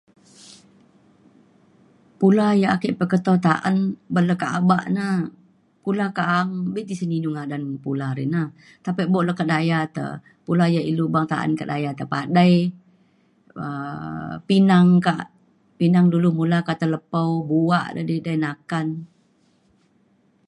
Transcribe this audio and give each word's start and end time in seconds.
pula 2.19 2.47
ia' 2.59 2.71
ake 2.75 2.89
peketo 2.99 3.33
ta'an 3.45 3.75
ban 4.13 4.25
nekaba 4.29 4.77
na 4.97 5.07
pula 5.83 6.05
ka'ang 6.19 6.49
bek 6.73 6.87
tisen 6.89 7.11
inu 7.17 7.29
ngadan 7.31 7.63
pula 7.83 8.07
rei 8.17 8.27
na. 8.33 8.43
tapi 8.85 9.01
bok 9.13 9.25
le 9.27 9.33
ka 9.33 9.39
kedaya 9.39 9.79
te 9.95 10.05
pula 10.45 10.65
ia' 10.73 10.87
ilu 10.91 11.05
bang 11.13 11.27
ta'an 11.31 11.51
ka 11.59 11.65
daya 11.71 11.91
padai 12.13 12.53
um 13.65 14.29
pinang 14.47 14.89
ka 15.05 15.13
pinang 15.79 16.07
dulu 16.13 16.29
ngula 16.35 16.59
kata 16.69 16.85
lepau 16.93 17.29
buak 17.49 17.85
di 18.09 18.15
dei 18.25 18.37
nakan 18.45 18.87